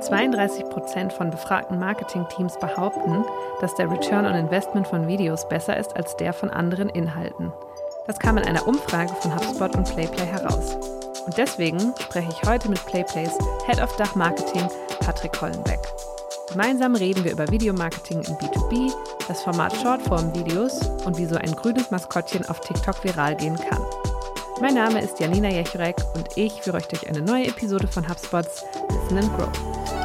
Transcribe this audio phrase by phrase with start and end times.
[0.00, 3.24] 32 Prozent von befragten Marketingteams behaupten,
[3.60, 7.52] dass der Return on Investment von Videos besser ist als der von anderen Inhalten.
[8.06, 10.76] Das kam in einer Umfrage von HubSpot und PlayPlay heraus.
[11.26, 13.36] Und deswegen spreche ich heute mit PlayPlays
[13.66, 14.66] Head of Dach Marketing
[15.00, 15.80] Patrick Hollenbeck.
[16.50, 18.92] Gemeinsam reden wir über Videomarketing in B2B,
[19.28, 23.80] das Format Shortform-Videos und wie so ein grünes Maskottchen auf TikTok viral gehen kann.
[24.60, 28.64] Mein Name ist Janina Jechrek und ich führe euch durch eine neue Episode von HubSpots
[28.90, 29.99] Listen and Grow.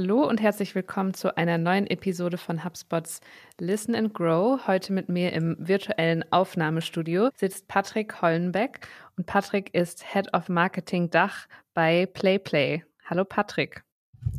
[0.00, 3.20] Hallo und herzlich willkommen zu einer neuen Episode von HubSpots
[3.58, 4.64] Listen and Grow.
[4.68, 11.10] Heute mit mir im virtuellen Aufnahmestudio sitzt Patrick Hollenbeck und Patrick ist Head of Marketing
[11.10, 12.84] Dach bei PlayPlay.
[13.06, 13.82] Hallo Patrick.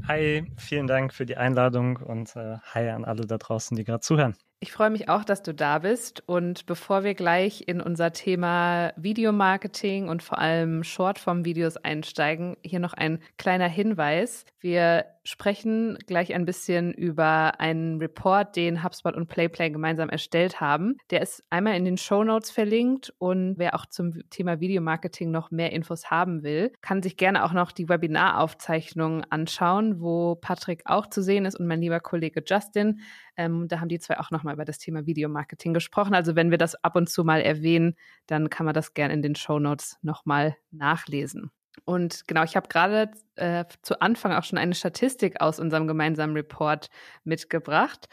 [0.08, 4.00] Hi, vielen Dank für die Einladung und äh, hi an alle da draußen, die gerade
[4.00, 4.38] zuhören.
[4.62, 6.22] Ich freue mich auch, dass du da bist.
[6.26, 12.94] Und bevor wir gleich in unser Thema Videomarketing und vor allem Shortform-Videos einsteigen, hier noch
[12.94, 14.46] ein kleiner Hinweis.
[14.60, 20.98] Wir sprechen gleich ein bisschen über einen Report, den HubSpot und PlayPlay gemeinsam erstellt haben.
[21.12, 25.52] Der ist einmal in den Show Notes verlinkt und wer auch zum Thema Videomarketing noch
[25.52, 31.08] mehr Infos haben will, kann sich gerne auch noch die Webinaraufzeichnung anschauen, wo Patrick auch
[31.08, 33.02] zu sehen ist und mein lieber Kollege Justin.
[33.38, 36.16] Ähm, da haben die zwei auch nochmal über das Thema Videomarketing gesprochen.
[36.16, 39.22] Also wenn wir das ab und zu mal erwähnen, dann kann man das gerne in
[39.22, 41.52] den Show Notes nochmal nachlesen.
[41.86, 46.36] Und genau, ich habe gerade äh, zu Anfang auch schon eine Statistik aus unserem gemeinsamen
[46.36, 46.89] Report
[47.23, 48.09] mitgebracht.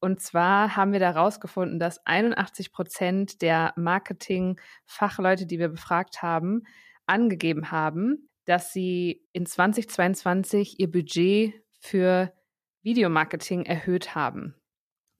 [0.00, 6.62] Und zwar haben wir da rausgefunden, dass 81 Prozent der Marketing-Fachleute, die wir befragt haben,
[7.06, 12.32] angegeben haben, dass sie in 2022 ihr Budget für
[12.82, 14.59] Videomarketing erhöht haben.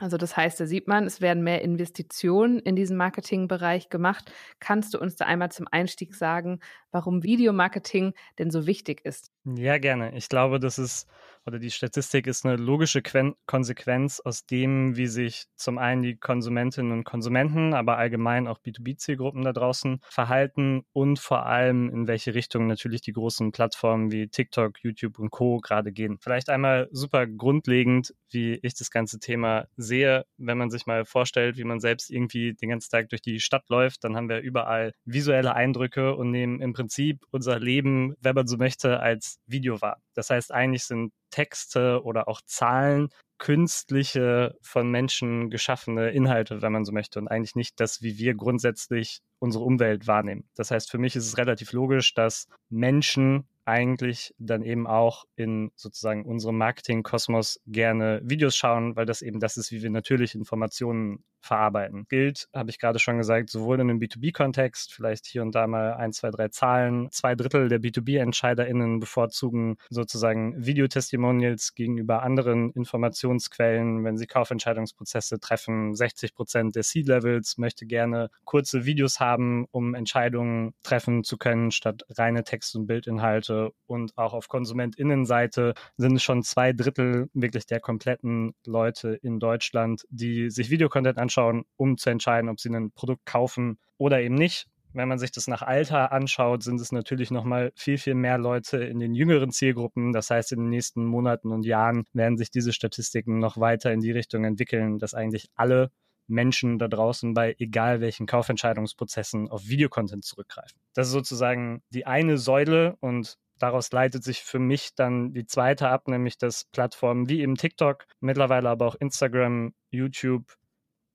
[0.00, 4.32] Also das heißt, da sieht man, es werden mehr Investitionen in diesen Marketingbereich gemacht.
[4.58, 9.30] Kannst du uns da einmal zum Einstieg sagen, warum Videomarketing denn so wichtig ist?
[9.44, 10.16] Ja, gerne.
[10.16, 11.06] Ich glaube, das ist
[11.50, 16.16] oder die Statistik ist eine logische Quen Konsequenz aus dem, wie sich zum einen die
[16.16, 22.34] Konsumentinnen und Konsumenten, aber allgemein auch B2B-Zielgruppen da draußen verhalten und vor allem in welche
[22.34, 25.58] Richtung natürlich die großen Plattformen wie TikTok, YouTube und Co.
[25.58, 26.18] gerade gehen.
[26.20, 31.56] Vielleicht einmal super grundlegend, wie ich das ganze Thema sehe, wenn man sich mal vorstellt,
[31.56, 34.92] wie man selbst irgendwie den ganzen Tag durch die Stadt läuft, dann haben wir überall
[35.04, 40.00] visuelle Eindrücke und nehmen im Prinzip unser Leben, wenn man so möchte, als Video wahr.
[40.20, 43.08] Das heißt, eigentlich sind Texte oder auch Zahlen
[43.38, 48.34] künstliche, von Menschen geschaffene Inhalte, wenn man so möchte, und eigentlich nicht das, wie wir
[48.34, 50.44] grundsätzlich unsere Umwelt wahrnehmen.
[50.56, 55.70] Das heißt, für mich ist es relativ logisch, dass Menschen eigentlich dann eben auch in
[55.76, 61.24] sozusagen unserem Marketing-Kosmos gerne Videos schauen, weil das eben das ist, wie wir natürlich Informationen
[61.40, 62.06] verarbeiten.
[62.08, 65.94] Gilt, habe ich gerade schon gesagt, sowohl in einem B2B-Kontext, vielleicht hier und da mal
[65.94, 67.08] ein, zwei, drei Zahlen.
[67.10, 75.94] Zwei Drittel der B2B-EntscheiderInnen bevorzugen sozusagen Videotestimonials gegenüber anderen Informationsquellen, wenn sie Kaufentscheidungsprozesse treffen.
[75.94, 82.02] 60 Prozent der C-Levels möchte gerne kurze Videos haben, um Entscheidungen treffen zu können, statt
[82.10, 83.59] reine Text- und Bildinhalte.
[83.86, 90.04] Und auch auf KonsumentInnenseite sind es schon zwei Drittel wirklich der kompletten Leute in Deutschland,
[90.10, 94.66] die sich Videocontent anschauen um zu entscheiden, ob sie ein Produkt kaufen oder eben nicht.
[94.92, 98.38] Wenn man sich das nach Alter anschaut, sind es natürlich noch mal viel, viel mehr
[98.38, 100.12] Leute in den jüngeren Zielgruppen.
[100.12, 104.00] Das heißt, in den nächsten Monaten und Jahren werden sich diese Statistiken noch weiter in
[104.00, 105.90] die Richtung entwickeln, dass eigentlich alle
[106.26, 110.80] Menschen da draußen bei egal welchen Kaufentscheidungsprozessen auf Videocontent zurückgreifen.
[110.94, 115.88] Das ist sozusagen die eine Säule und daraus leitet sich für mich dann die zweite
[115.88, 120.56] ab, nämlich dass Plattformen wie eben TikTok, mittlerweile aber auch Instagram, YouTube,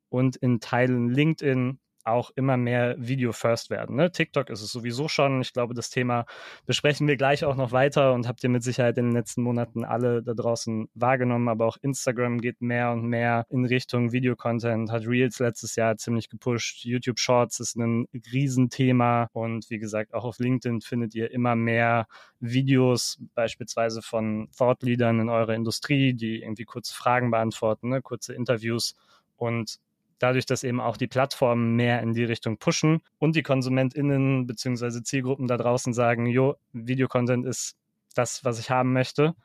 [0.10, 3.96] und in Teilen LinkedIn auch immer mehr Video First werden.
[3.96, 4.12] Ne?
[4.12, 5.42] TikTok ist es sowieso schon.
[5.42, 6.26] Ich glaube, das Thema
[6.66, 9.84] besprechen wir gleich auch noch weiter und habt ihr mit Sicherheit in den letzten Monaten
[9.84, 11.50] alle da draußen wahrgenommen.
[11.50, 16.30] Aber auch Instagram geht mehr und mehr in Richtung Video-Content, hat Reels letztes Jahr ziemlich
[16.30, 16.86] gepusht.
[16.86, 22.08] YouTube Shorts ist ein Riesenthema und wie gesagt, auch auf LinkedIn findet ihr immer mehr
[22.40, 28.02] Videos, beispielsweise von Thought Leadern in eurer Industrie, die irgendwie kurze Fragen beantworten, ne?
[28.02, 28.96] kurze Interviews
[29.38, 29.80] und
[30.20, 35.04] dadurch, dass eben auch die Plattformen mehr in die Richtung pushen und die KonsumentInnen beziehungsweise
[35.04, 37.76] Zielgruppen da draußen sagen, jo, Videocontent ist
[38.14, 39.36] das, was ich haben möchte,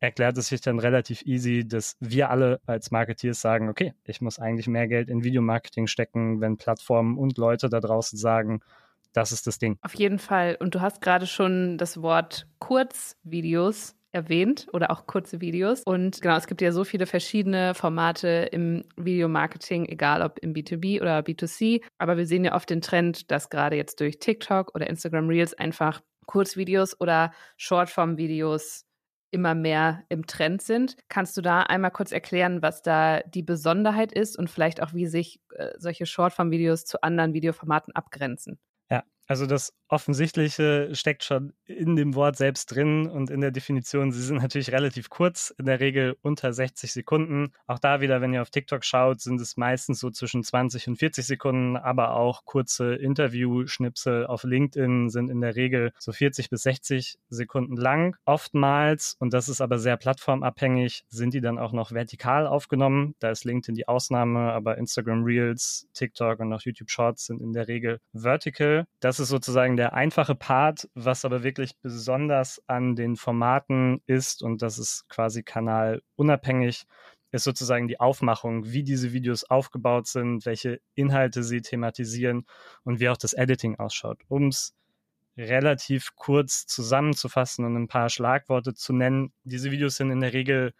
[0.00, 4.38] erklärt es sich dann relativ easy, dass wir alle als Marketeers sagen, okay, ich muss
[4.38, 8.60] eigentlich mehr Geld in Videomarketing stecken, wenn Plattformen und Leute da draußen sagen,
[9.12, 9.76] das ist das Ding.
[9.82, 10.56] Auf jeden Fall.
[10.58, 15.82] Und du hast gerade schon das Wort Kurzvideos erwähnt oder auch kurze Videos.
[15.82, 21.00] Und genau, es gibt ja so viele verschiedene Formate im Videomarketing, egal ob im B2B
[21.00, 21.82] oder B2C.
[21.98, 25.54] Aber wir sehen ja oft den Trend, dass gerade jetzt durch TikTok oder Instagram Reels
[25.54, 28.84] einfach Kurzvideos oder Shortform-Videos
[29.32, 30.96] immer mehr im Trend sind.
[31.08, 35.06] Kannst du da einmal kurz erklären, was da die Besonderheit ist und vielleicht auch, wie
[35.06, 38.58] sich äh, solche Shortform-Videos zu anderen Videoformaten abgrenzen?
[39.30, 44.10] Also das Offensichtliche steckt schon in dem Wort selbst drin und in der Definition.
[44.10, 47.52] Sie sind natürlich relativ kurz, in der Regel unter 60 Sekunden.
[47.68, 50.96] Auch da wieder, wenn ihr auf TikTok schaut, sind es meistens so zwischen 20 und
[50.96, 56.62] 40 Sekunden, aber auch kurze Interview-Schnipsel auf LinkedIn sind in der Regel so 40 bis
[56.62, 58.16] 60 Sekunden lang.
[58.24, 63.14] Oftmals, und das ist aber sehr plattformabhängig, sind die dann auch noch vertikal aufgenommen.
[63.20, 67.52] Da ist LinkedIn die Ausnahme, aber Instagram Reels, TikTok und auch YouTube Shorts sind in
[67.52, 68.86] der Regel vertical.
[68.98, 74.62] Das ist sozusagen der einfache Part, was aber wirklich besonders an den Formaten ist, und
[74.62, 76.86] das ist quasi kanalunabhängig,
[77.32, 82.46] ist sozusagen die Aufmachung, wie diese Videos aufgebaut sind, welche Inhalte sie thematisieren
[82.82, 84.20] und wie auch das Editing ausschaut.
[84.28, 84.74] Um es
[85.36, 90.72] relativ kurz zusammenzufassen und ein paar Schlagworte zu nennen, diese Videos sind in der Regel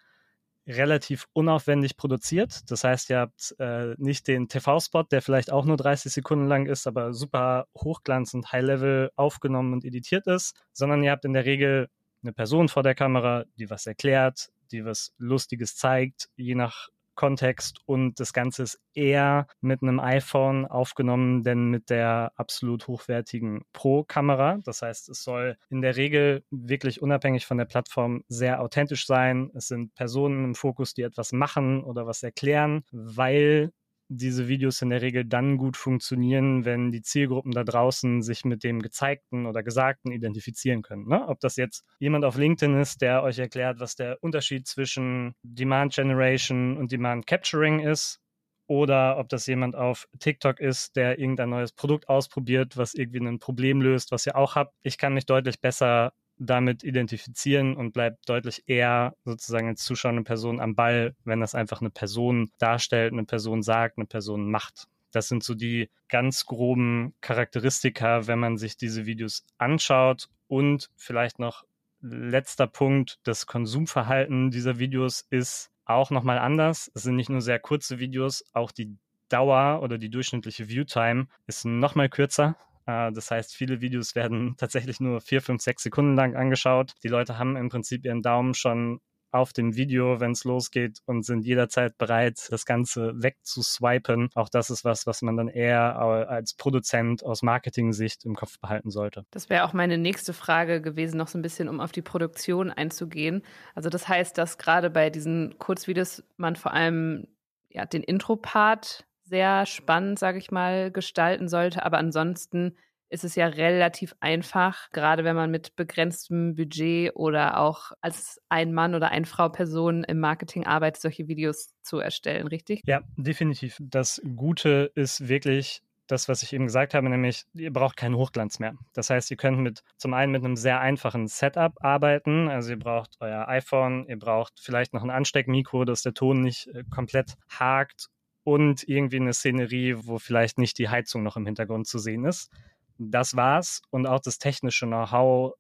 [0.71, 2.71] relativ unaufwendig produziert.
[2.71, 6.67] Das heißt, ihr habt äh, nicht den TV-Spot, der vielleicht auch nur 30 Sekunden lang
[6.67, 11.45] ist, aber super hochglanz und High-Level aufgenommen und editiert ist, sondern ihr habt in der
[11.45, 11.89] Regel
[12.23, 16.89] eine Person vor der Kamera, die was erklärt, die was Lustiges zeigt, je nach
[17.21, 23.67] Kontext und das Ganze ist eher mit einem iPhone aufgenommen, denn mit der absolut hochwertigen
[23.75, 24.61] Pro-Kamera.
[24.65, 29.51] Das heißt, es soll in der Regel wirklich unabhängig von der Plattform sehr authentisch sein.
[29.53, 33.71] Es sind Personen im Fokus, die etwas machen oder was erklären, weil
[34.13, 38.65] diese Videos in der Regel dann gut funktionieren, wenn die Zielgruppen da draußen sich mit
[38.65, 41.07] dem Gezeigten oder Gesagten identifizieren können.
[41.09, 41.27] Ne?
[41.29, 45.95] Ob das jetzt jemand auf LinkedIn ist, der euch erklärt, was der Unterschied zwischen Demand
[45.95, 48.21] Generation und Demand Capturing ist,
[48.67, 53.41] oder ob das jemand auf TikTok ist, der irgendein neues Produkt ausprobiert, was irgendwie ein
[53.41, 54.77] Problem löst, was ihr auch habt.
[54.85, 60.59] Ich kann mich deutlich besser damit identifizieren und bleibt deutlich eher sozusagen als zuschauende Person
[60.59, 64.89] am Ball, wenn das einfach eine Person darstellt, eine Person sagt, eine Person macht.
[65.13, 70.29] Das sind so die ganz groben Charakteristika, wenn man sich diese Videos anschaut.
[70.49, 71.65] Und vielleicht noch
[72.01, 76.91] letzter Punkt, das Konsumverhalten dieser Videos ist auch nochmal anders.
[76.95, 78.97] Es sind nicht nur sehr kurze Videos, auch die
[79.29, 82.57] Dauer oder die durchschnittliche Viewtime ist nochmal kürzer.
[82.87, 86.95] Äh, das heißt, viele Videos werden tatsächlich nur vier, fünf, sechs Sekunden lang angeschaut.
[87.03, 89.01] Die Leute haben im Prinzip ihren Daumen schon
[89.33, 94.31] auf dem Video, wenn es losgeht und sind jederzeit bereit, das Ganze wegzuswipen.
[94.35, 98.91] Auch das ist was, was man dann eher als Produzent aus Marketing-Sicht im Kopf behalten
[98.91, 99.25] sollte.
[99.31, 102.71] Das wäre auch meine nächste Frage gewesen, noch so ein bisschen, um auf die Produktion
[102.71, 103.43] einzugehen.
[103.75, 107.29] Also das heißt, dass gerade bei diesen Kurzvideos man vor allem
[107.69, 111.85] ja, den Intro-Part sehr spannend, sage ich mal, gestalten sollte.
[111.85, 112.77] Aber ansonsten
[113.09, 118.73] ist es ja relativ einfach, gerade wenn man mit begrenztem Budget oder auch als ein
[118.73, 122.83] Mann oder ein Frau Person im Marketing arbeitet, solche Videos zu erstellen, richtig?
[122.87, 123.77] Ja, definitiv.
[123.81, 128.59] Das Gute ist wirklich das, was ich eben gesagt habe, nämlich ihr braucht keinen Hochglanz
[128.59, 128.75] mehr.
[128.95, 132.49] Das heißt, ihr könnt mit zum einen mit einem sehr einfachen Setup arbeiten.
[132.49, 136.69] Also ihr braucht euer iPhone, ihr braucht vielleicht noch ein Ansteckmikro, dass der Ton nicht
[136.69, 138.09] äh, komplett hakt
[138.51, 142.51] und irgendwie eine Szenerie, wo vielleicht nicht die Heizung noch im Hintergrund zu sehen ist.
[142.99, 145.55] Das war's und auch das technische Know-how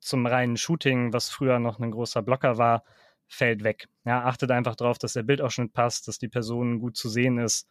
[0.00, 2.84] zum reinen Shooting, was früher noch ein großer Blocker war,
[3.26, 3.88] fällt weg.
[4.04, 7.66] Ja, achtet einfach darauf, dass der Bildausschnitt passt, dass die Person gut zu sehen ist.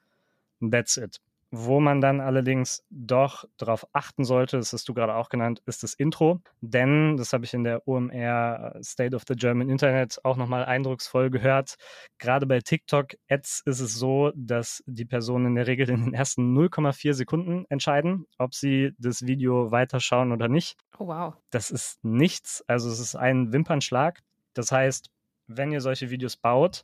[0.59, 1.21] That's it.
[1.57, 5.83] Wo man dann allerdings doch darauf achten sollte, das hast du gerade auch genannt, ist
[5.83, 6.41] das Intro.
[6.59, 11.29] Denn, das habe ich in der OMR State of the German Internet auch nochmal eindrucksvoll
[11.29, 11.75] gehört,
[12.17, 16.53] gerade bei TikTok-Ads ist es so, dass die Personen in der Regel in den ersten
[16.53, 20.77] 0,4 Sekunden entscheiden, ob sie das Video weiterschauen oder nicht.
[20.99, 21.35] Oh wow.
[21.51, 24.19] Das ist nichts, also es ist ein Wimpernschlag.
[24.53, 25.09] Das heißt,
[25.47, 26.83] wenn ihr solche Videos baut,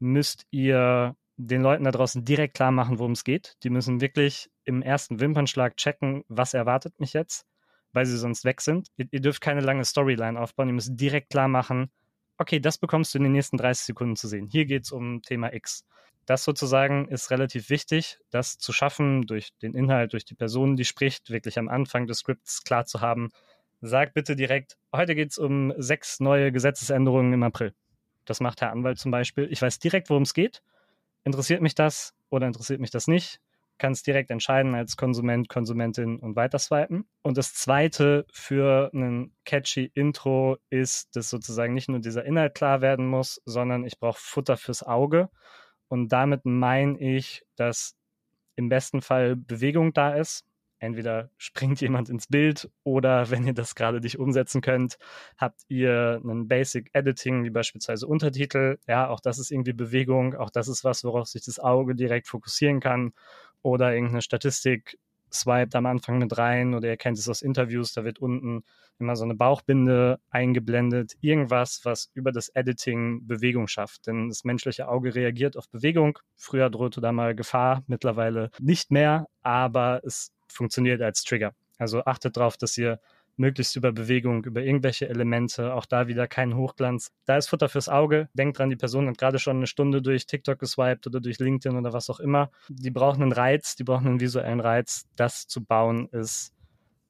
[0.00, 3.56] müsst ihr den Leuten da draußen direkt klar machen, worum es geht.
[3.62, 7.46] Die müssen wirklich im ersten Wimpernschlag checken, was erwartet mich jetzt,
[7.92, 8.88] weil sie sonst weg sind.
[8.96, 10.68] Ihr, ihr dürft keine lange Storyline aufbauen.
[10.68, 11.90] Ihr müsst direkt klar machen,
[12.38, 14.46] okay, das bekommst du in den nächsten 30 Sekunden zu sehen.
[14.46, 15.84] Hier geht es um Thema X.
[16.26, 20.84] Das sozusagen ist relativ wichtig, das zu schaffen, durch den Inhalt, durch die Person, die
[20.84, 23.30] spricht, wirklich am Anfang des Skripts klar zu haben.
[23.80, 27.74] Sag bitte direkt, heute geht es um sechs neue Gesetzesänderungen im April
[28.24, 29.48] Das macht Herr Anwalt zum Beispiel.
[29.50, 30.62] Ich weiß direkt, worum es geht.
[31.24, 33.40] Interessiert mich das oder interessiert mich das nicht?
[33.78, 37.08] Kann es direkt entscheiden als Konsument, Konsumentin und weiter swipen.
[37.22, 42.80] Und das zweite für einen catchy Intro ist, dass sozusagen nicht nur dieser Inhalt klar
[42.80, 45.28] werden muss, sondern ich brauche Futter fürs Auge.
[45.86, 47.94] Und damit meine ich, dass
[48.56, 50.44] im besten Fall Bewegung da ist,
[50.78, 54.98] entweder springt jemand ins Bild oder wenn ihr das gerade nicht umsetzen könnt,
[55.36, 58.78] habt ihr einen Basic Editing, wie beispielsweise Untertitel.
[58.86, 62.28] Ja, auch das ist irgendwie Bewegung, auch das ist was, worauf sich das Auge direkt
[62.28, 63.12] fokussieren kann
[63.62, 64.98] oder irgendeine Statistik
[65.32, 68.62] swiped am Anfang mit rein oder ihr kennt es aus Interviews, da wird unten
[68.98, 74.06] immer so eine Bauchbinde eingeblendet, irgendwas, was über das Editing Bewegung schafft.
[74.06, 76.18] Denn das menschliche Auge reagiert auf Bewegung.
[76.36, 81.54] Früher drohte da mal Gefahr, mittlerweile nicht mehr, aber es funktioniert als Trigger.
[81.78, 83.00] Also achtet darauf, dass ihr
[83.38, 87.12] möglichst über Bewegung, über irgendwelche Elemente, auch da wieder kein Hochglanz.
[87.24, 88.28] Da ist Futter fürs Auge.
[88.34, 91.78] Denkt dran, die Person hat gerade schon eine Stunde durch TikTok geswiped oder durch LinkedIn
[91.78, 92.50] oder was auch immer.
[92.68, 95.06] Die brauchen einen Reiz, die brauchen einen visuellen Reiz.
[95.16, 96.52] Das zu bauen ist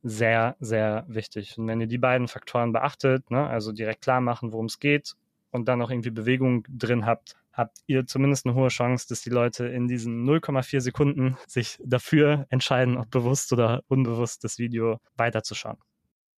[0.03, 1.57] sehr, sehr wichtig.
[1.59, 5.15] Und wenn ihr die beiden Faktoren beachtet, ne, also direkt klar machen, worum es geht
[5.51, 9.31] und dann auch irgendwie Bewegung drin habt, habt ihr zumindest eine hohe Chance, dass die
[9.31, 15.77] Leute in diesen 0,4 Sekunden sich dafür entscheiden, ob bewusst oder unbewusst das Video weiterzuschauen.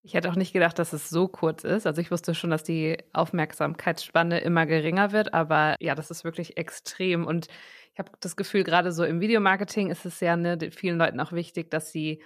[0.03, 1.87] Ich hätte auch nicht gedacht, dass es so kurz ist.
[1.87, 6.57] Also ich wusste schon, dass die Aufmerksamkeitsspanne immer geringer wird, aber ja, das ist wirklich
[6.57, 7.27] extrem.
[7.27, 7.49] Und
[7.93, 11.33] ich habe das Gefühl, gerade so im Videomarketing ist es ja ne, vielen Leuten auch
[11.33, 12.23] wichtig, dass sie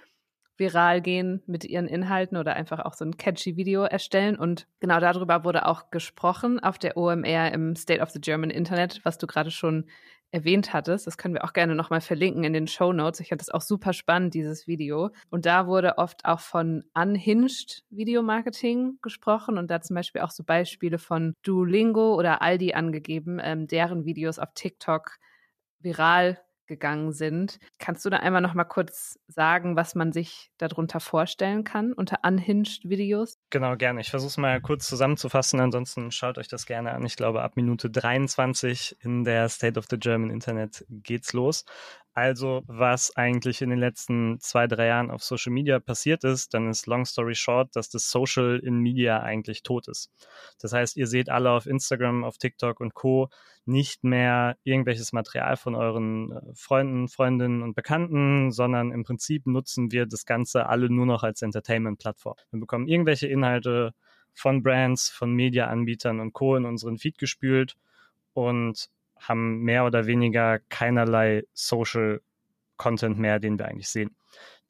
[0.57, 4.37] viral gehen mit ihren Inhalten oder einfach auch so ein catchy Video erstellen.
[4.37, 9.01] Und genau darüber wurde auch gesprochen auf der OMR im State of the German Internet,
[9.03, 9.85] was du gerade schon
[10.31, 11.07] erwähnt hattest.
[11.07, 13.19] Das können wir auch gerne nochmal verlinken in den Show Notes.
[13.21, 15.11] Ich fand das auch super spannend, dieses Video.
[15.29, 20.43] Und da wurde oft auch von unhinged Videomarketing gesprochen und da zum Beispiel auch so
[20.43, 25.17] Beispiele von Duolingo oder Aldi angegeben, ähm, deren Videos auf TikTok
[25.79, 27.59] viral gegangen sind.
[27.79, 32.19] Kannst du da einmal noch mal kurz sagen, was man sich darunter vorstellen kann unter
[32.23, 33.37] unhinged Videos?
[33.49, 34.01] Genau, gerne.
[34.01, 37.05] Ich versuche es mal kurz zusammenzufassen, ansonsten schaut euch das gerne an.
[37.05, 41.65] Ich glaube, ab Minute 23 in der State of the German Internet geht's los.
[42.17, 46.69] Also, was eigentlich in den letzten zwei, drei Jahren auf Social Media passiert ist, dann
[46.69, 50.09] ist long story short, dass das Social in Media eigentlich tot ist.
[50.61, 53.27] Das heißt, ihr seht alle auf Instagram, auf TikTok und Co.
[53.65, 59.91] nicht mehr irgendwelches Material von euren äh, Freunden, Freundinnen und Bekannten, sondern im Prinzip nutzen
[59.91, 62.35] wir das Ganze alle nur noch als Entertainment-Plattform.
[62.49, 63.93] Wir bekommen irgendwelche Inhalte
[64.33, 66.55] von Brands, von Media-Anbietern und Co.
[66.55, 67.75] in unseren Feed gespült
[68.31, 72.21] und haben mehr oder weniger keinerlei Social
[72.77, 74.15] Content mehr, den wir eigentlich sehen.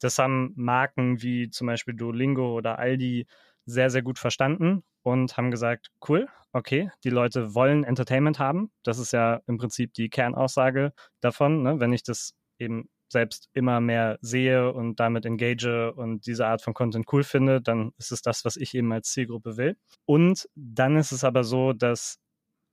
[0.00, 3.26] Das haben Marken wie zum Beispiel Duolingo oder Aldi
[3.64, 8.70] sehr, sehr gut verstanden und haben gesagt, cool, okay, die Leute wollen Entertainment haben.
[8.82, 11.62] Das ist ja im Prinzip die Kernaussage davon.
[11.62, 11.80] Ne?
[11.80, 16.74] Wenn ich das eben selbst immer mehr sehe und damit engage und diese Art von
[16.74, 19.76] Content cool finde, dann ist es das, was ich eben als Zielgruppe will.
[20.06, 22.18] Und dann ist es aber so, dass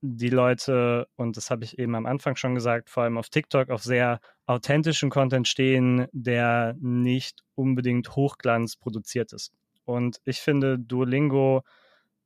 [0.06, 3.70] die Leute, und das habe ich eben am Anfang schon gesagt, vor allem auf TikTok
[3.70, 9.54] auf sehr authentischen Content stehen, der nicht unbedingt Hochglanz produziert ist.
[9.86, 11.64] Und ich finde, Duolingo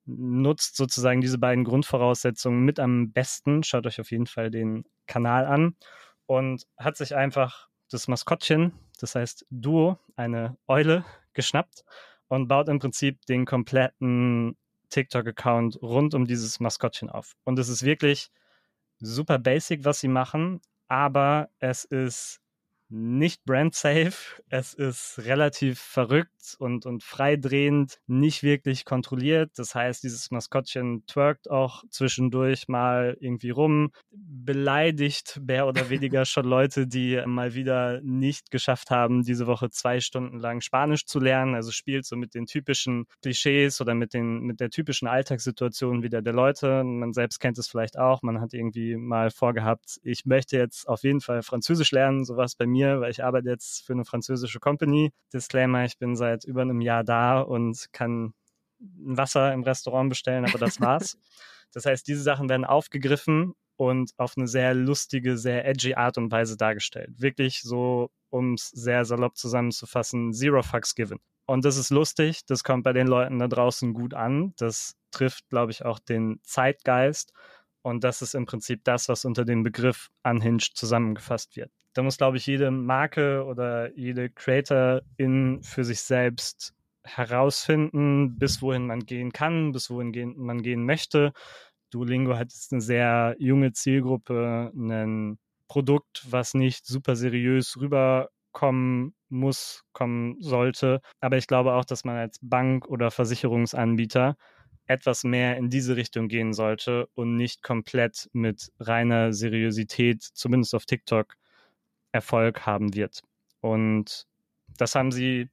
[0.06, 3.62] nutzt sozusagen diese beiden Grundvoraussetzungen mit am besten.
[3.62, 5.76] Schaut euch auf jeden Fall den Kanal an
[6.26, 11.84] und hat sich einfach das Maskottchen, das heißt Duo, eine Eule, geschnappt
[12.28, 14.58] und baut im Prinzip den kompletten
[14.90, 17.36] TikTok-Account rund um dieses Maskottchen auf.
[17.44, 18.30] Und es ist wirklich
[19.00, 22.40] super basic, was sie machen, aber es ist
[22.90, 24.42] nicht brand safe.
[24.50, 29.52] Es ist relativ verrückt und, und freidrehend, nicht wirklich kontrolliert.
[29.58, 36.46] Das heißt, dieses Maskottchen twerkt auch zwischendurch mal irgendwie rum, beleidigt mehr oder weniger schon
[36.46, 41.56] Leute, die mal wieder nicht geschafft haben, diese Woche zwei Stunden lang Spanisch zu lernen.
[41.56, 46.22] Also spielt so mit den typischen Klischees oder mit den, mit der typischen Alltagssituation wieder
[46.22, 46.84] der Leute.
[46.84, 48.22] Man selbst kennt es vielleicht auch.
[48.22, 52.66] Man hat irgendwie mal vorgehabt, ich möchte jetzt auf jeden Fall Französisch lernen, sowas bei
[52.66, 55.12] mir mir, weil ich arbeite jetzt für eine französische Company.
[55.34, 58.34] Disclaimer, ich bin seit über einem Jahr da und kann
[58.80, 61.18] ein Wasser im Restaurant bestellen, aber das war's.
[61.74, 66.32] das heißt, diese Sachen werden aufgegriffen und auf eine sehr lustige, sehr edgy Art und
[66.32, 67.10] Weise dargestellt.
[67.22, 71.20] Wirklich so, um es sehr salopp zusammenzufassen, Zero Fucks Given.
[71.46, 74.54] Und das ist lustig, das kommt bei den Leuten da draußen gut an.
[74.58, 77.32] Das trifft, glaube ich, auch den Zeitgeist.
[77.88, 81.72] Und das ist im Prinzip das, was unter dem Begriff Unhinged zusammengefasst wird.
[81.94, 86.74] Da muss, glaube ich, jede Marke oder jede Creatorin für sich selbst
[87.06, 91.32] herausfinden, bis wohin man gehen kann, bis wohin gehen, man gehen möchte.
[91.90, 95.40] Duolingo hat jetzt eine sehr junge Zielgruppe, ein
[95.70, 101.00] Produkt, was nicht super seriös rüberkommen muss, kommen sollte.
[101.22, 104.36] Aber ich glaube auch, dass man als Bank oder Versicherungsanbieter
[104.88, 110.86] etwas mehr in diese Richtung gehen sollte und nicht komplett mit reiner Seriosität, zumindest auf
[110.86, 111.36] TikTok,
[112.14, 113.22] Erfolg haben wird.
[113.62, 114.26] Und
[114.78, 115.50] das haben sie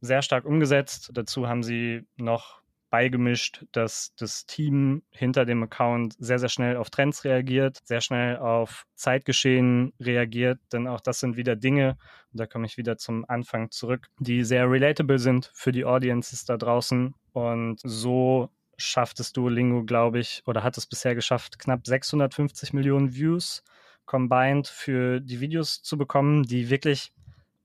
[0.00, 1.10] sehr stark umgesetzt.
[1.14, 6.90] Dazu haben sie noch beigemischt, dass das Team hinter dem Account sehr, sehr schnell auf
[6.90, 11.98] Trends reagiert, sehr schnell auf Zeitgeschehen reagiert, denn auch das sind wieder Dinge,
[12.32, 16.44] und da komme ich wieder zum Anfang zurück, die sehr relatable sind für die Audiences
[16.44, 17.14] da draußen.
[17.32, 23.14] Und so schafft es Duolingo, glaube ich, oder hat es bisher geschafft, knapp 650 Millionen
[23.14, 23.62] Views
[24.06, 27.12] combined für die Videos zu bekommen, die wirklich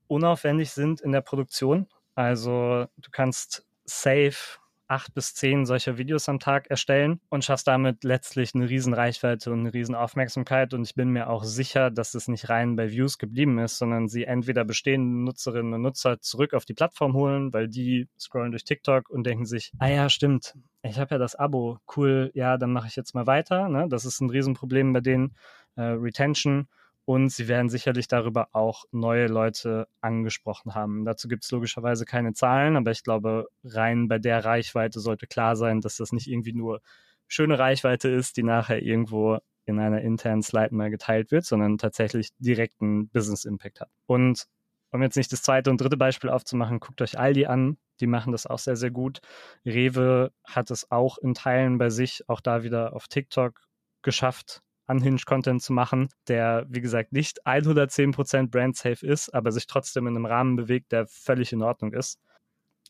[0.08, 1.86] unaufwendig sind in der Produktion.
[2.14, 8.04] Also du kannst safe acht bis zehn solcher Videos am Tag erstellen und schaffst damit
[8.04, 10.74] letztlich eine riesen Reichweite und eine riesen Aufmerksamkeit.
[10.74, 14.08] Und ich bin mir auch sicher, dass es nicht rein bei Views geblieben ist, sondern
[14.08, 18.64] sie entweder bestehende Nutzerinnen und Nutzer zurück auf die Plattform holen, weil die scrollen durch
[18.64, 22.72] TikTok und denken sich, ah ja, stimmt, ich habe ja das Abo, cool, ja, dann
[22.72, 23.68] mache ich jetzt mal weiter.
[23.68, 23.86] Ne?
[23.88, 25.34] Das ist ein Riesenproblem bei denen,
[25.76, 26.68] äh, Retention
[27.04, 31.04] und sie werden sicherlich darüber auch neue Leute angesprochen haben.
[31.04, 35.56] Dazu gibt es logischerweise keine Zahlen, aber ich glaube, rein bei der Reichweite sollte klar
[35.56, 36.80] sein, dass das nicht irgendwie nur
[37.28, 42.30] schöne Reichweite ist, die nachher irgendwo in einer internen Slide mal geteilt wird, sondern tatsächlich
[42.38, 43.90] direkten Business Impact hat.
[44.06, 44.46] Und
[44.90, 47.78] um jetzt nicht das zweite und dritte Beispiel aufzumachen, guckt euch Aldi an.
[48.00, 49.20] Die machen das auch sehr, sehr gut.
[49.66, 53.60] Rewe hat es auch in Teilen bei sich, auch da wieder auf TikTok
[54.02, 60.16] geschafft, Unhinged-Content zu machen, der, wie gesagt, nicht 110% brand-safe ist, aber sich trotzdem in
[60.16, 62.20] einem Rahmen bewegt, der völlig in Ordnung ist.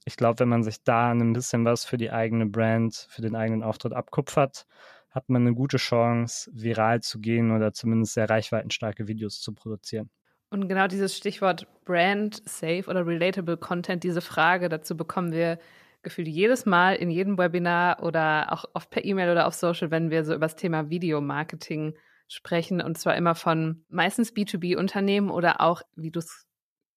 [0.04, 3.36] Ich glaube, wenn man sich da ein bisschen was für die eigene Brand, für den
[3.36, 4.66] eigenen Auftritt abkupfert,
[5.10, 10.10] hat man eine gute Chance, viral zu gehen oder zumindest sehr reichweitenstarke Videos zu produzieren.
[10.50, 15.58] Und genau dieses Stichwort Brand Safe oder Relatable Content, diese Frage, dazu bekommen wir
[16.04, 20.10] gefühlt jedes Mal in jedem Webinar oder auch oft per E-Mail oder auf Social, wenn
[20.10, 21.94] wir so über das Thema Videomarketing
[22.28, 26.46] sprechen und zwar immer von meistens B2B-Unternehmen oder auch, wie du es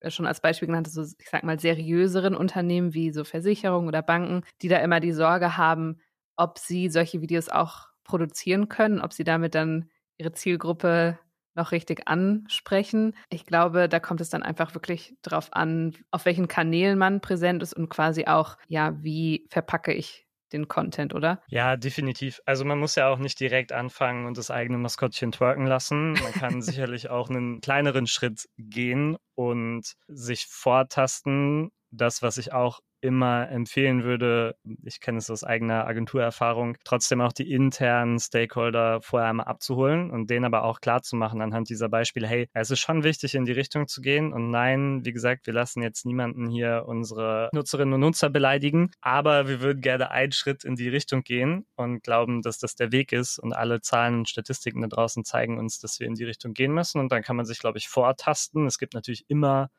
[0.08, 4.02] schon als Beispiel genannt hast, so ich sag mal seriöseren Unternehmen wie so Versicherungen oder
[4.02, 6.00] Banken, die da immer die Sorge haben,
[6.36, 11.18] ob sie solche Videos auch produzieren können, ob sie damit dann ihre Zielgruppe
[11.58, 13.14] noch richtig ansprechen.
[13.30, 17.62] Ich glaube, da kommt es dann einfach wirklich drauf an, auf welchen Kanälen man präsent
[17.62, 21.42] ist und quasi auch, ja, wie verpacke ich den Content, oder?
[21.48, 22.40] Ja, definitiv.
[22.46, 26.12] Also man muss ja auch nicht direkt anfangen und das eigene Maskottchen twerken lassen.
[26.12, 31.70] Man kann sicherlich auch einen kleineren Schritt gehen und sich vortasten.
[31.90, 37.32] Das, was ich auch immer empfehlen würde, ich kenne es aus eigener Agenturerfahrung, trotzdem auch
[37.32, 41.88] die internen Stakeholder vorher einmal abzuholen und denen aber auch klar zu machen anhand dieser
[41.88, 45.46] Beispiele, hey, es ist schon wichtig, in die Richtung zu gehen und nein, wie gesagt,
[45.46, 50.32] wir lassen jetzt niemanden hier unsere Nutzerinnen und Nutzer beleidigen, aber wir würden gerne einen
[50.32, 54.20] Schritt in die Richtung gehen und glauben, dass das der Weg ist und alle Zahlen
[54.20, 57.22] und Statistiken da draußen zeigen uns, dass wir in die Richtung gehen müssen und dann
[57.22, 58.66] kann man sich, glaube ich, vortasten.
[58.66, 59.70] Es gibt natürlich immer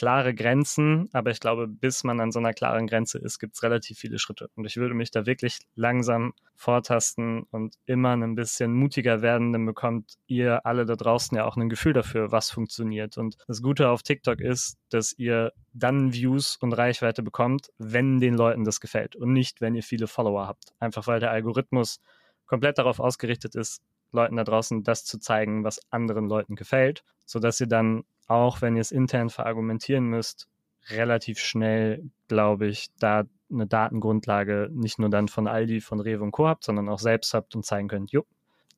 [0.00, 3.62] klare Grenzen, aber ich glaube, bis man an so einer klaren Grenze ist, gibt es
[3.62, 4.48] relativ viele Schritte.
[4.56, 9.66] Und ich würde mich da wirklich langsam vortasten und immer ein bisschen mutiger werden, dann
[9.66, 13.18] bekommt ihr alle da draußen ja auch ein Gefühl dafür, was funktioniert.
[13.18, 18.32] Und das Gute auf TikTok ist, dass ihr dann Views und Reichweite bekommt, wenn den
[18.32, 20.72] Leuten das gefällt und nicht, wenn ihr viele Follower habt.
[20.78, 22.00] Einfach weil der Algorithmus
[22.46, 23.82] komplett darauf ausgerichtet ist,
[24.12, 28.76] Leuten da draußen das zu zeigen, was anderen Leuten gefällt, sodass ihr dann auch wenn
[28.76, 30.46] ihr es intern verargumentieren müsst,
[30.88, 36.30] relativ schnell, glaube ich, da eine Datengrundlage nicht nur dann von Aldi, von Rewe und
[36.30, 36.46] Co.
[36.46, 38.24] habt, sondern auch selbst habt und zeigen könnt, jo,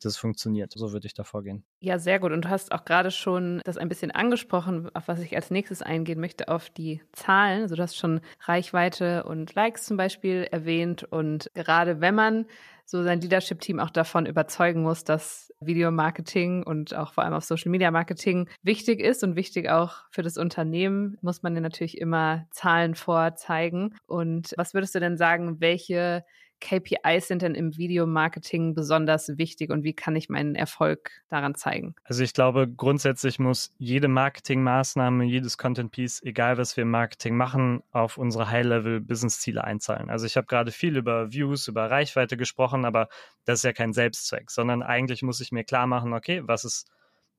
[0.03, 0.73] das funktioniert.
[0.75, 1.65] So würde ich da vorgehen.
[1.81, 2.33] Ja, sehr gut.
[2.33, 5.83] Und du hast auch gerade schon das ein bisschen angesprochen, auf was ich als nächstes
[5.83, 7.63] eingehen möchte, auf die Zahlen.
[7.63, 11.05] Also du hast schon Reichweite und Likes zum Beispiel erwähnt.
[11.05, 12.47] Und gerade wenn man
[12.93, 17.71] so sein Leadership-Team auch davon überzeugen muss, dass Videomarketing und auch vor allem auf Social
[17.71, 22.47] Media Marketing wichtig ist und wichtig auch für das Unternehmen, muss man ja natürlich immer
[22.51, 23.97] Zahlen vorzeigen.
[24.07, 26.23] Und was würdest du denn sagen, welche
[26.63, 31.95] KPIs sind denn im Videomarketing besonders wichtig und wie kann ich meinen Erfolg daran zeigen?
[32.05, 37.83] Also ich glaube, grundsätzlich muss jede Marketingmaßnahme, jedes Content-Piece, egal was wir im Marketing machen,
[37.91, 40.09] auf unsere High-Level-Business-Ziele einzahlen.
[40.09, 43.09] Also ich habe gerade viel über Views, über Reichweite gesprochen, aber
[43.45, 46.89] das ist ja kein Selbstzweck, sondern eigentlich muss ich mir klar machen, okay, was ist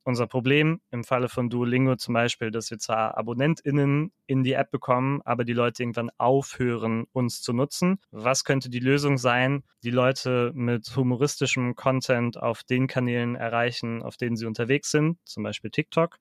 [0.04, 4.72] unser Problem im Falle von Duolingo zum Beispiel, dass wir zwar AbonnentInnen in die App
[4.72, 8.00] bekommen, aber die Leute irgendwann aufhören, uns zu nutzen.
[8.12, 14.18] Was könnte die Lösung sein, die Leute mit humoristischem Content auf den Kanälen erreichen, auf
[14.18, 16.18] denen sie unterwegs sind, zum Beispiel TikTok,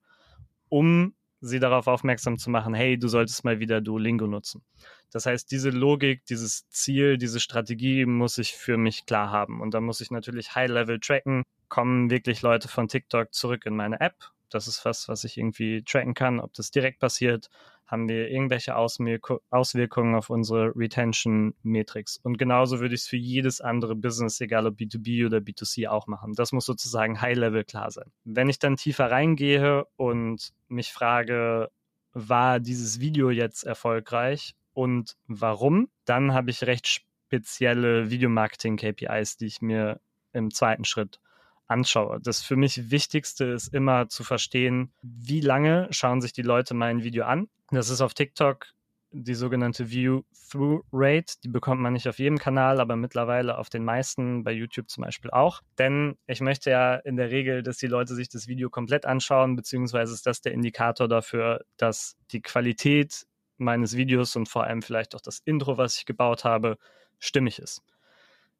[0.69, 4.63] um sie darauf aufmerksam zu machen, hey, du solltest mal wieder Duolingo nutzen.
[5.11, 9.59] Das heißt, diese Logik, dieses Ziel, diese Strategie muss ich für mich klar haben.
[9.59, 11.43] Und da muss ich natürlich High-Level tracken.
[11.67, 14.15] Kommen wirklich Leute von TikTok zurück in meine App?
[14.49, 17.49] Das ist was, was ich irgendwie tracken kann, ob das direkt passiert
[17.93, 22.17] haben wir irgendwelche Auswirkungen auf unsere Retention-Metrics.
[22.17, 26.07] Und genauso würde ich es für jedes andere Business, egal ob B2B oder B2C, auch
[26.07, 26.33] machen.
[26.33, 28.11] Das muss sozusagen High-Level klar sein.
[28.23, 31.69] Wenn ich dann tiefer reingehe und mich frage,
[32.13, 39.61] war dieses Video jetzt erfolgreich und warum, dann habe ich recht spezielle Videomarketing-KPIs, die ich
[39.61, 40.01] mir
[40.31, 41.19] im zweiten Schritt
[41.67, 42.19] anschaue.
[42.21, 47.03] Das für mich Wichtigste ist immer zu verstehen, wie lange schauen sich die Leute mein
[47.03, 47.49] Video an.
[47.73, 48.67] Das ist auf TikTok
[49.09, 51.35] die sogenannte View-Through-Rate.
[51.43, 55.03] Die bekommt man nicht auf jedem Kanal, aber mittlerweile auf den meisten, bei YouTube zum
[55.03, 55.61] Beispiel auch.
[55.79, 59.55] Denn ich möchte ja in der Regel, dass die Leute sich das Video komplett anschauen,
[59.55, 63.25] beziehungsweise ist das der Indikator dafür, dass die Qualität
[63.57, 66.77] meines Videos und vor allem vielleicht auch das Intro, was ich gebaut habe,
[67.17, 67.81] stimmig ist.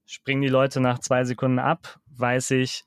[0.06, 2.84] Springen die Leute nach zwei Sekunden ab, weiß ich,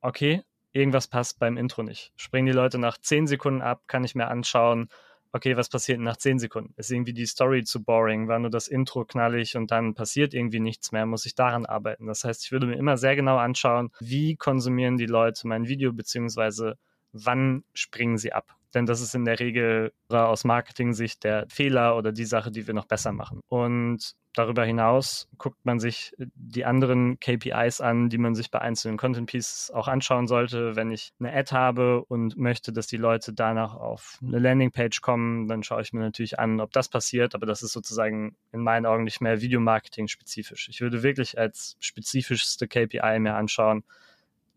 [0.00, 2.12] okay, irgendwas passt beim Intro nicht.
[2.16, 4.88] Springen die Leute nach 10 Sekunden ab, kann ich mir anschauen,
[5.36, 6.74] okay, was passiert nach 10 Sekunden?
[6.76, 8.28] Ist irgendwie die Story zu boring?
[8.28, 11.06] War nur das Intro knallig und dann passiert irgendwie nichts mehr?
[11.06, 12.06] Muss ich daran arbeiten?
[12.06, 15.92] Das heißt, ich würde mir immer sehr genau anschauen, wie konsumieren die Leute mein Video,
[15.92, 16.76] beziehungsweise
[17.24, 18.56] wann springen sie ab?
[18.74, 22.74] Denn das ist in der Regel aus Marketing-Sicht der Fehler oder die Sache, die wir
[22.74, 23.40] noch besser machen.
[23.48, 28.98] Und darüber hinaus guckt man sich die anderen KPIs an, die man sich bei einzelnen
[28.98, 30.76] Content Pieces auch anschauen sollte.
[30.76, 35.48] Wenn ich eine Ad habe und möchte, dass die Leute danach auf eine Landingpage kommen,
[35.48, 37.34] dann schaue ich mir natürlich an, ob das passiert.
[37.34, 40.68] Aber das ist sozusagen in meinen Augen nicht mehr Videomarketing spezifisch.
[40.68, 43.84] Ich würde wirklich als spezifischste KPI mir anschauen,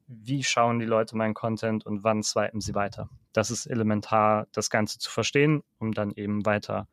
[0.10, 3.10] wie schauen die Leute meinen Content und wann swipen sie weiter.
[3.32, 6.88] Das ist elementar, das Ganze zu verstehen, um dann eben weiter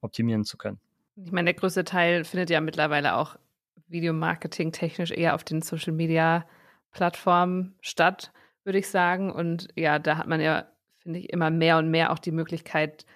[0.00, 0.80] optimieren zu können.
[1.14, 3.36] Ich meine, der größte Teil findet ja mittlerweile auch
[3.86, 6.44] Videomarketing technisch eher auf den Social Media
[6.90, 8.32] Plattformen statt,
[8.64, 9.30] würde ich sagen.
[9.30, 10.66] Und ja, da hat man ja,
[10.98, 13.06] finde ich, immer mehr und mehr auch die Möglichkeit,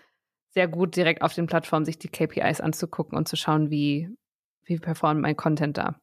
[0.51, 4.09] sehr gut direkt auf den Plattformen sich die KPIs anzugucken und zu schauen, wie,
[4.65, 5.97] wie performt mein Content da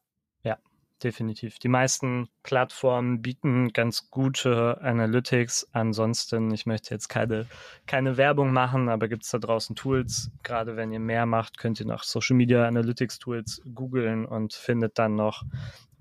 [0.98, 1.58] definitiv.
[1.58, 5.68] Die meisten Plattformen bieten ganz gute Analytics.
[5.72, 7.46] Ansonsten, ich möchte jetzt keine,
[7.86, 10.30] keine Werbung machen, aber gibt es da draußen Tools.
[10.42, 14.98] Gerade wenn ihr mehr macht, könnt ihr nach Social Media Analytics Tools googeln und findet
[14.98, 15.44] dann noch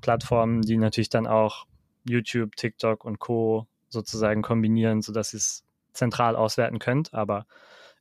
[0.01, 1.65] Plattformen, die natürlich dann auch
[2.03, 3.67] YouTube, TikTok und Co.
[3.89, 7.13] sozusagen kombinieren, sodass ihr es zentral auswerten könnt.
[7.13, 7.45] Aber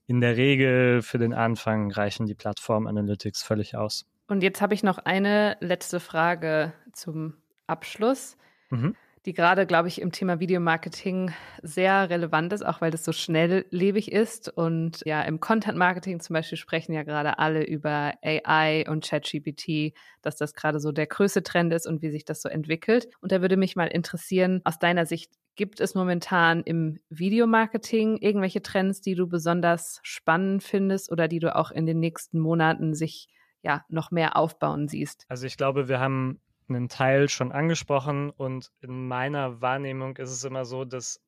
[0.06, 4.06] in der Regel für den Anfang reichen die Plattform Analytics völlig aus.
[4.28, 7.34] Und jetzt habe ich noch eine letzte Frage zum
[7.66, 8.36] Abschluss,
[8.70, 8.96] mhm.
[9.24, 14.10] die gerade, glaube ich, im Thema Videomarketing sehr relevant ist, auch weil das so schnelllebig
[14.10, 14.48] ist.
[14.48, 19.96] Und ja, im Content Marketing zum Beispiel sprechen ja gerade alle über AI und ChatGPT,
[20.22, 23.08] dass das gerade so der größte Trend ist und wie sich das so entwickelt.
[23.20, 28.60] Und da würde mich mal interessieren, aus deiner Sicht, Gibt es momentan im Videomarketing irgendwelche
[28.60, 33.28] Trends, die du besonders spannend findest oder die du auch in den nächsten Monaten sich
[33.62, 35.24] ja noch mehr aufbauen siehst?
[35.28, 40.44] Also ich glaube, wir haben einen Teil schon angesprochen und in meiner Wahrnehmung ist es
[40.44, 41.20] immer so, dass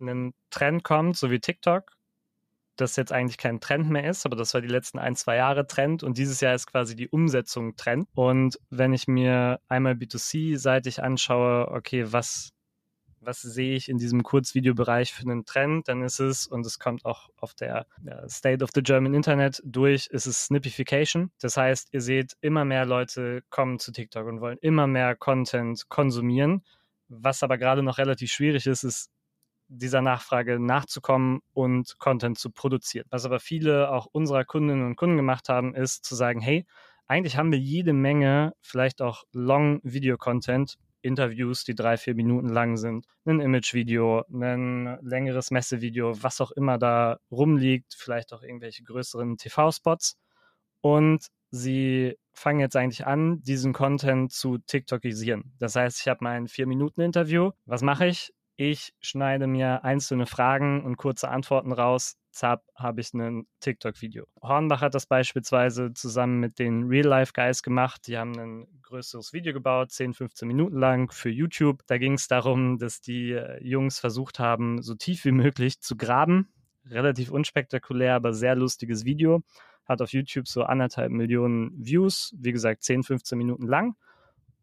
[0.00, 1.92] ein Trend kommt, so wie TikTok,
[2.76, 5.66] das jetzt eigentlich kein Trend mehr ist, aber das war die letzten ein, zwei Jahre
[5.66, 8.08] Trend und dieses Jahr ist quasi die Umsetzung Trend.
[8.14, 12.53] Und wenn ich mir einmal B2C-seitig anschaue, okay, was
[13.24, 17.04] was sehe ich in diesem Kurzvideobereich für einen Trend, dann ist es, und es kommt
[17.04, 17.86] auch auf der
[18.28, 21.30] State of the German Internet durch, ist es Snippification.
[21.40, 25.88] Das heißt, ihr seht, immer mehr Leute kommen zu TikTok und wollen immer mehr Content
[25.88, 26.64] konsumieren.
[27.08, 29.10] Was aber gerade noch relativ schwierig ist, ist
[29.68, 33.06] dieser Nachfrage nachzukommen und Content zu produzieren.
[33.10, 36.66] Was aber viele auch unserer Kundinnen und Kunden gemacht haben, ist zu sagen, hey,
[37.06, 43.06] eigentlich haben wir jede Menge, vielleicht auch Long-Video-Content, Interviews, die drei, vier Minuten lang sind,
[43.24, 50.16] ein Imagevideo, ein längeres Messevideo, was auch immer da rumliegt, vielleicht auch irgendwelche größeren TV-Spots.
[50.80, 55.54] Und sie fangen jetzt eigentlich an, diesen Content zu TikTokisieren.
[55.58, 57.52] Das heißt, ich habe mein vier Minuten Interview.
[57.64, 58.32] Was mache ich?
[58.56, 64.26] Ich schneide mir einzelne Fragen und kurze Antworten raus, zap, habe ich ein TikTok-Video.
[64.40, 68.06] Hornbach hat das beispielsweise zusammen mit den Real-Life-Guys gemacht.
[68.06, 71.82] Die haben ein größeres Video gebaut, 10, 15 Minuten lang für YouTube.
[71.88, 75.96] Da ging es darum, dass die äh, Jungs versucht haben, so tief wie möglich zu
[75.96, 76.48] graben.
[76.86, 79.42] Relativ unspektakulär, aber sehr lustiges Video.
[79.84, 83.96] Hat auf YouTube so anderthalb Millionen Views, wie gesagt, 10, 15 Minuten lang.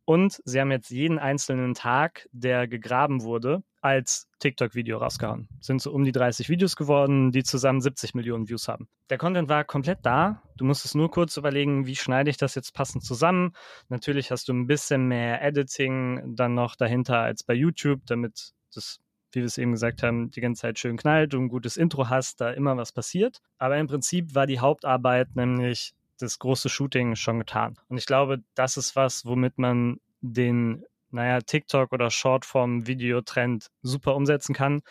[0.06, 5.50] Und sie haben jetzt jeden einzelnen Tag, der gegraben wurde, als TikTok-Video rausgehauen.
[5.60, 8.88] Sind so um die 30 Videos geworden, die zusammen 70 Millionen Views haben.
[9.10, 10.42] Der Content war komplett da.
[10.58, 13.54] Du musstest nur kurz überlegen, wie schneide ich das jetzt passend zusammen.
[13.90, 19.00] Natürlich hast du ein bisschen mehr Editing dann noch dahinter als bei YouTube, damit das
[19.34, 22.10] wie wir es eben gesagt haben, die ganze Zeit schön knallt, du ein gutes Intro
[22.10, 23.42] hast, da immer was passiert.
[23.58, 27.78] Aber im Prinzip war die Hauptarbeit nämlich das große Shooting schon getan.
[27.88, 34.54] Und ich glaube, das ist was, womit man den, naja, TikTok oder Shortform-Videotrend super umsetzen
[34.54, 34.82] kann.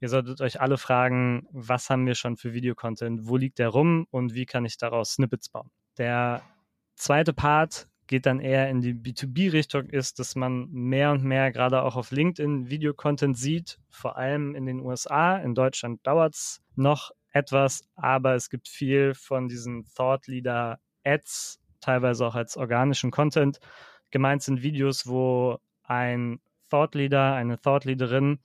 [0.00, 4.06] Ihr solltet euch alle fragen, was haben wir schon für Videocontent, wo liegt der rum
[4.10, 5.70] und wie kann ich daraus Snippets bauen.
[5.96, 6.42] Der
[6.94, 11.82] zweite Part geht dann eher in die B2B-Richtung, ist, dass man mehr und mehr gerade
[11.82, 15.36] auch auf LinkedIn Videocontent sieht, vor allem in den USA.
[15.36, 21.60] In Deutschland dauert es noch etwas, aber es gibt viel von diesen Thought Leader Ads,
[21.80, 23.58] teilweise auch als organischen Content.
[24.10, 28.38] Gemeint sind Videos, wo ein Thought Leader, eine Thought Leaderin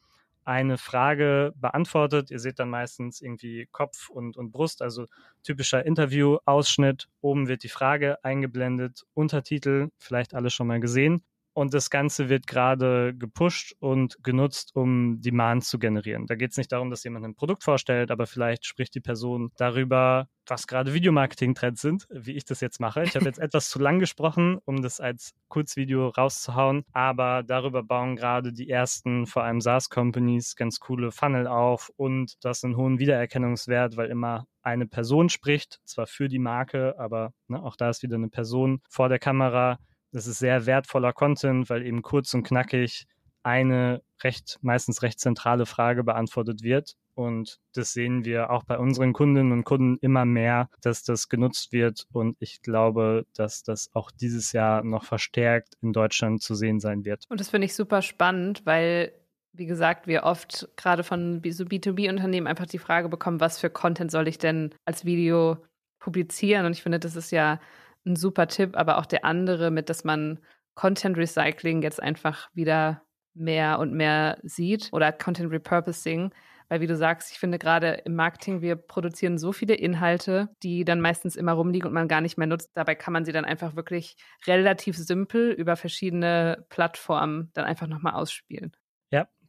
[0.46, 2.32] eine Frage beantwortet.
[2.32, 5.08] Ihr seht dann meistens irgendwie Kopf und, und Brust, also
[5.44, 7.08] typischer Interview-Ausschnitt.
[7.22, 11.24] Oben wird die Frage eingeblendet, Untertitel, vielleicht alle schon mal gesehen.
[11.54, 16.26] Und das Ganze wird gerade gepusht und genutzt, um Demand zu generieren.
[16.26, 19.52] Da geht es nicht darum, dass jemand ein Produkt vorstellt, aber vielleicht spricht die Person
[19.58, 23.04] darüber, was gerade Videomarketing-Trends sind, wie ich das jetzt mache.
[23.04, 28.16] Ich habe jetzt etwas zu lang gesprochen, um das als Kurzvideo rauszuhauen, aber darüber bauen
[28.16, 33.96] gerade die ersten, vor allem SaaS-Companies, ganz coole Funnel auf und das einen hohen Wiedererkennungswert,
[33.96, 38.16] weil immer eine Person spricht, zwar für die Marke, aber ne, auch da ist wieder
[38.16, 39.78] eine Person vor der Kamera,
[40.14, 43.06] das ist sehr wertvoller Content, weil eben kurz und knackig
[43.44, 46.94] eine recht, meistens recht zentrale Frage beantwortet wird.
[47.16, 51.72] Und das sehen wir auch bei unseren Kundinnen und Kunden immer mehr, dass das genutzt
[51.72, 52.06] wird.
[52.12, 57.06] Und ich glaube, dass das auch dieses Jahr noch verstärkt in Deutschland zu sehen sein
[57.06, 57.26] wird.
[57.30, 59.12] Und das finde ich super spannend, weil,
[59.52, 64.10] wie gesagt, wir oft gerade von so B2B-Unternehmen einfach die Frage bekommen, was für Content
[64.10, 65.58] soll ich denn als Video
[66.00, 66.66] publizieren?
[66.66, 67.60] Und ich finde, das ist ja
[68.06, 70.40] ein super Tipp, aber auch der andere mit, dass man
[70.76, 76.34] Content Recycling jetzt einfach wieder mehr und mehr sieht oder Content Repurposing.
[76.70, 80.86] Weil wie du sagst, ich finde gerade im Marketing, wir produzieren so viele Inhalte, die
[80.86, 82.72] dann meistens immer rumliegen und man gar nicht mehr nutzt.
[82.74, 84.16] Dabei kann man sie dann einfach wirklich
[84.48, 88.72] relativ simpel über verschiedene Plattformen dann einfach nochmal ausspielen.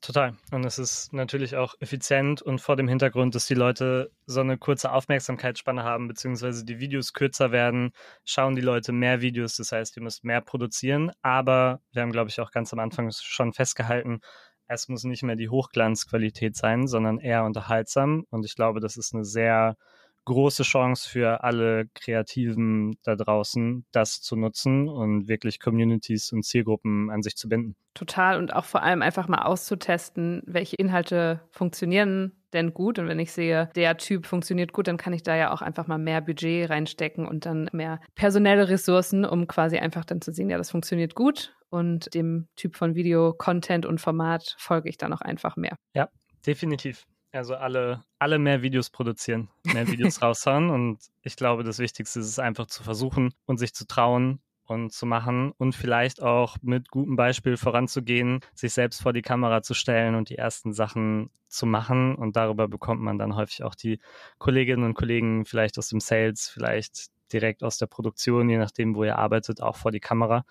[0.05, 0.37] Total.
[0.53, 4.59] Und es ist natürlich auch effizient und vor dem Hintergrund, dass die Leute so eine
[4.59, 9.57] kurze Aufmerksamkeitsspanne haben, beziehungsweise die Videos kürzer werden, schauen die Leute mehr Videos.
[9.57, 11.11] Das heißt, ihr müsst mehr produzieren.
[11.23, 14.21] Aber wir haben, glaube ich, auch ganz am Anfang schon festgehalten,
[14.67, 18.27] es muss nicht mehr die Hochglanzqualität sein, sondern eher unterhaltsam.
[18.29, 19.77] Und ich glaube, das ist eine sehr
[20.25, 27.11] große Chance für alle Kreativen da draußen, das zu nutzen und wirklich Communities und Zielgruppen
[27.11, 27.77] an sich zu binden.
[27.95, 32.99] Total und auch vor allem einfach mal auszutesten, welche Inhalte funktionieren denn gut.
[32.99, 35.87] Und wenn ich sehe, der Typ funktioniert gut, dann kann ich da ja auch einfach
[35.87, 40.49] mal mehr Budget reinstecken und dann mehr personelle Ressourcen, um quasi einfach dann zu sehen,
[40.49, 41.55] ja, das funktioniert gut.
[41.69, 45.77] Und dem Typ von Video, Content und Format folge ich dann auch einfach mehr.
[45.95, 46.09] Ja,
[46.47, 47.05] definitiv.
[47.35, 50.71] Also alle, alle mehr Videos produzieren, mehr Videos raushauen.
[50.71, 54.93] Und ich glaube, das Wichtigste ist es einfach zu versuchen und sich zu trauen und
[54.93, 59.75] zu machen und vielleicht auch mit gutem Beispiel voranzugehen, sich selbst vor die Kamera zu
[59.75, 62.15] stellen und die ersten Sachen zu machen.
[62.15, 63.99] Und darüber bekommt man dann häufig auch die
[64.39, 69.03] Kolleginnen und Kollegen vielleicht aus dem Sales, vielleicht direkt aus der Produktion, je nachdem, wo
[69.03, 70.45] ihr arbeitet, auch vor die Kamera.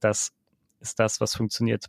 [0.00, 0.32] Das
[0.80, 1.88] ist das, was funktioniert.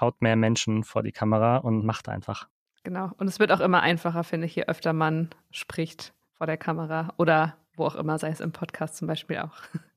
[0.00, 2.48] Haut mehr Menschen vor die Kamera und macht einfach.
[2.84, 3.10] Genau.
[3.16, 7.12] Und es wird auch immer einfacher, finde ich, je öfter man spricht vor der Kamera
[7.16, 9.54] oder wo auch immer, sei es im Podcast zum Beispiel auch.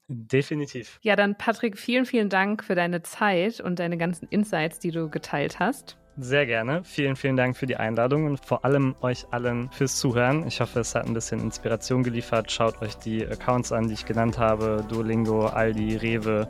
[0.07, 0.99] Definitiv.
[1.01, 5.09] Ja, dann Patrick, vielen, vielen Dank für deine Zeit und deine ganzen Insights, die du
[5.09, 5.97] geteilt hast.
[6.19, 6.83] Sehr gerne.
[6.83, 10.47] Vielen, vielen Dank für die Einladung und vor allem euch allen fürs Zuhören.
[10.47, 12.51] Ich hoffe, es hat ein bisschen Inspiration geliefert.
[12.51, 14.83] Schaut euch die Accounts an, die ich genannt habe.
[14.89, 16.47] Duolingo, Aldi, Rewe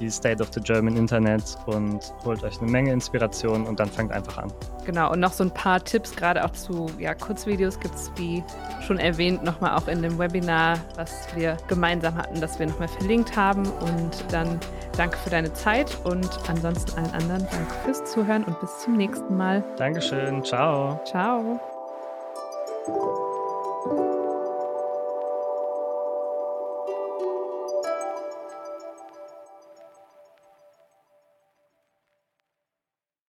[0.00, 4.12] die State of the German Internet und holt euch eine Menge Inspiration und dann fangt
[4.12, 4.52] einfach an.
[4.84, 8.42] Genau, und noch so ein paar Tipps, gerade auch zu ja, Kurzvideos gibt es, wie
[8.86, 13.36] schon erwähnt, nochmal auch in dem Webinar, was wir gemeinsam hatten, das wir nochmal verlinkt
[13.36, 13.66] haben.
[13.66, 14.58] Und dann
[14.96, 19.36] danke für deine Zeit und ansonsten allen anderen danke fürs Zuhören und bis zum nächsten
[19.36, 19.62] Mal.
[19.76, 21.00] Dankeschön, ciao.
[21.04, 21.60] Ciao.